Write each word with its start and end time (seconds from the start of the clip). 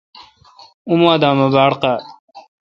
اوہ 0.89 1.13
دا 1.21 1.29
مہ 1.37 1.47
باڑ 1.53 1.71
قاد۔ 1.81 1.99